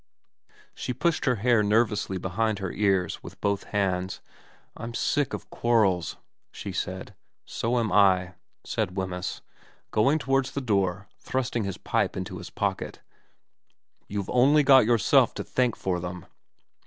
[0.73, 4.19] She pushed her hair nervously behind her ears with both hands.'
[4.75, 6.17] I'm sick of quarrels,'
[6.51, 7.13] she said.
[7.45, 8.33] 246 VERA xxn' So am I,'
[8.63, 9.41] said Wemyss,
[9.91, 13.01] going towards the door thrusting his pipe into his pocket.'
[14.09, 16.25] You've only got yourself to thank for them.'